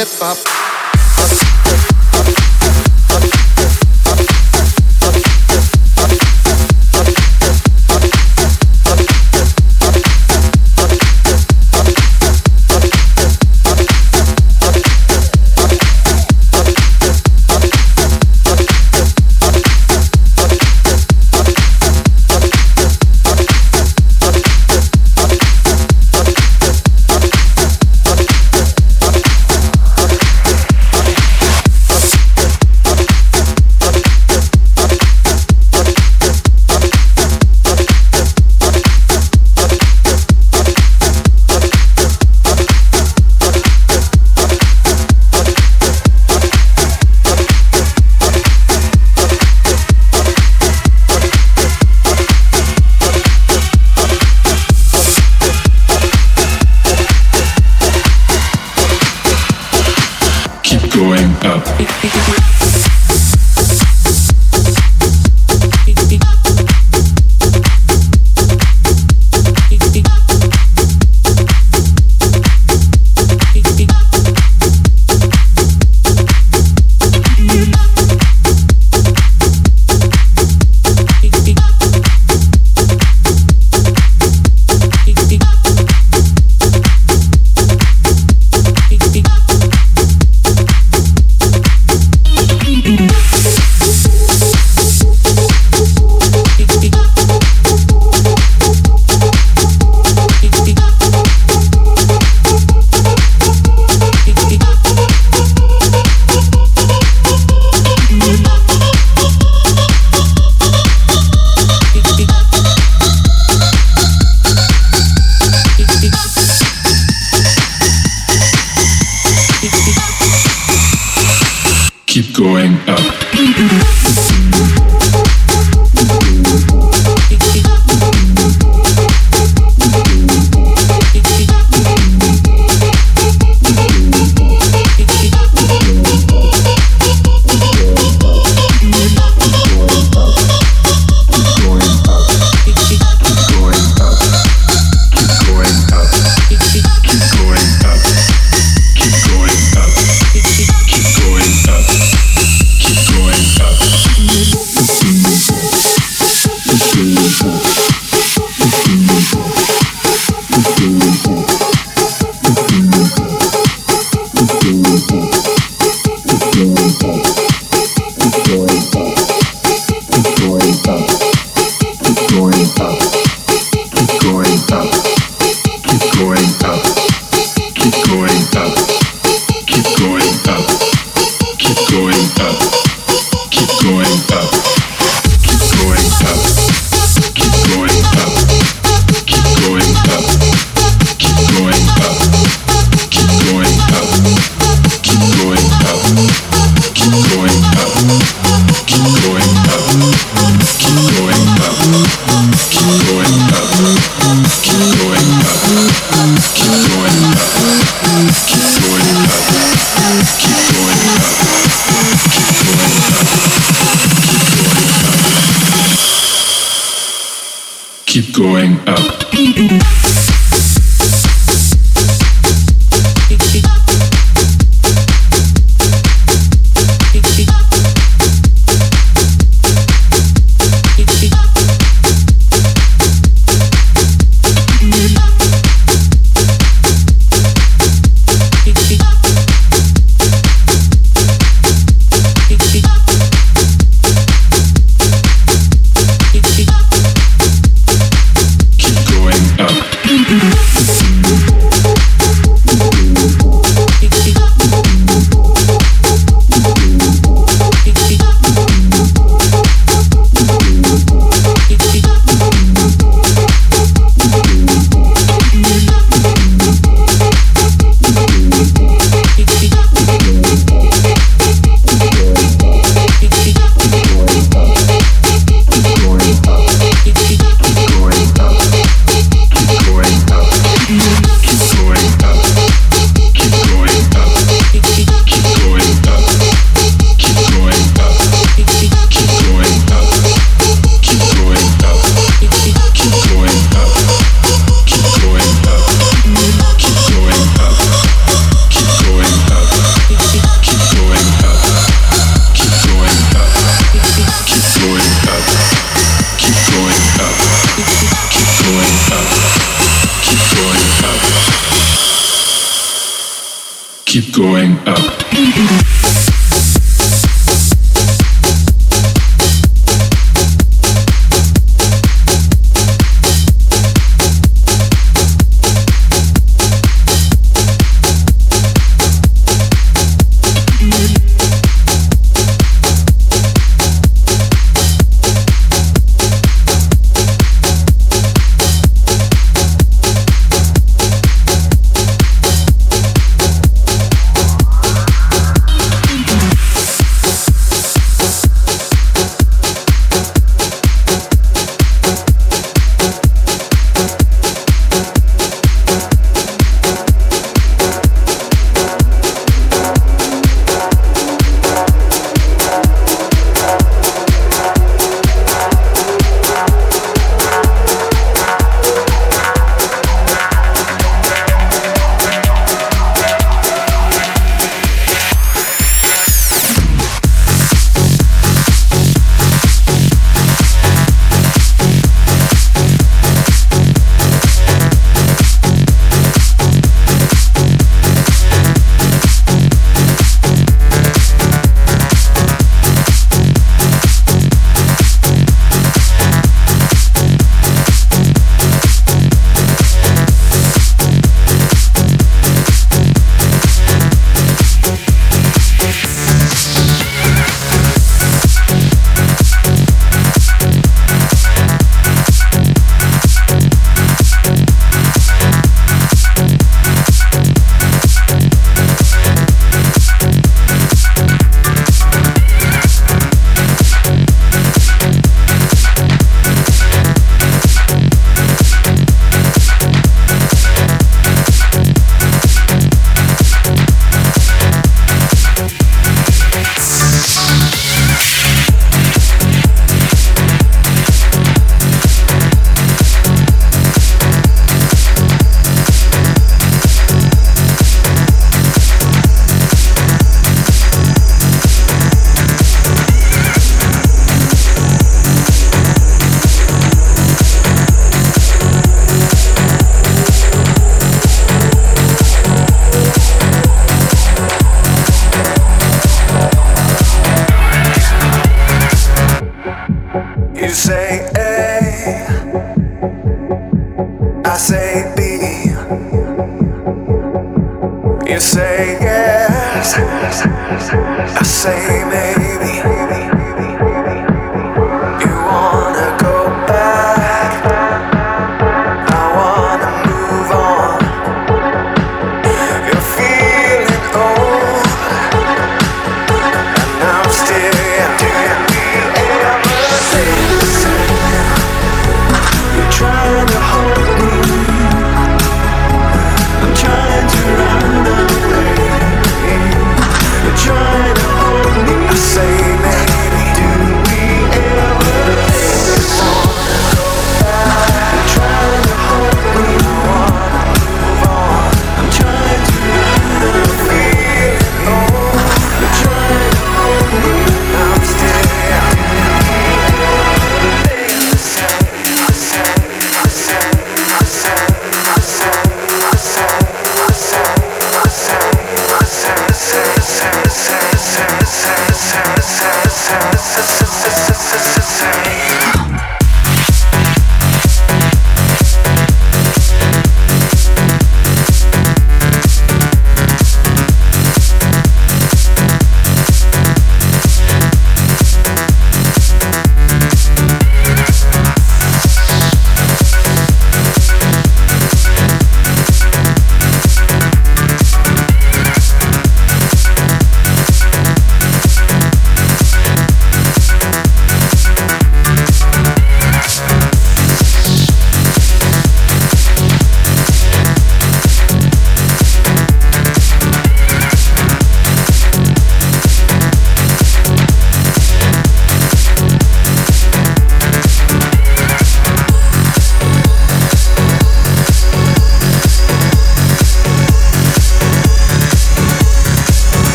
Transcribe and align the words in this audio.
hip 0.00 0.08
hop. 0.18 1.59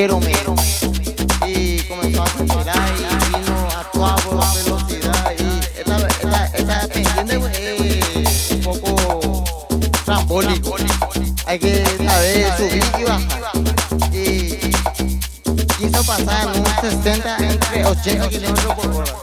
Quiero, 0.00 0.18
me. 0.20 0.32
Y 1.46 1.82
comenzó 1.82 2.22
a 2.22 2.24
acelerar 2.24 2.88
y 2.96 3.38
vino 3.38 3.68
a 3.68 3.84
toda 3.92 4.54
velocidad. 4.54 5.32
Y 5.38 5.78
esta, 5.78 6.06
esta, 6.06 6.46
esta 6.46 6.88
pendiente 6.88 8.22
es 8.22 8.50
un 8.52 8.60
poco 8.60 9.44
trambólico. 10.06 10.76
Hay 11.46 11.58
que 11.58 11.84
saber 11.84 12.56
subir 12.56 12.84
y 12.98 13.02
bajar. 13.04 13.52
Y 14.10 14.72
quiso 15.76 16.04
pasar 16.04 16.48
en 16.54 16.60
un 16.60 16.66
60 16.80 17.36
entre 17.38 17.84
80 17.84 18.28
kilómetros 18.30 18.74
por 18.74 18.86
hora. 18.86 19.19